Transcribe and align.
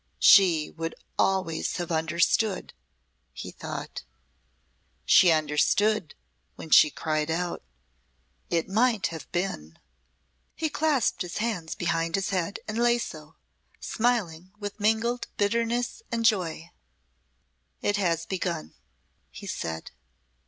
"She 0.17 0.71
would 0.71 0.95
always 1.19 1.77
have 1.77 1.91
understood," 1.91 2.73
he 3.33 3.51
thought. 3.51 4.01
"She 5.05 5.29
understood 5.29 6.15
when 6.55 6.71
she 6.71 6.89
cried 6.89 7.29
out, 7.29 7.61
'It 8.49 8.67
might 8.67 9.05
have 9.13 9.31
been!'" 9.31 9.77
He 10.55 10.69
clasped 10.71 11.21
his 11.21 11.37
hands 11.37 11.75
behind 11.75 12.15
his 12.15 12.31
head 12.31 12.59
and 12.67 12.79
lay 12.79 12.97
so, 12.97 13.35
smiling 13.79 14.51
with 14.57 14.79
mingled 14.79 15.27
bitterness 15.37 16.01
and 16.11 16.25
joy. 16.25 16.71
"It 17.83 17.97
has 17.97 18.25
begun!" 18.25 18.73
he 19.29 19.45
said. 19.45 19.91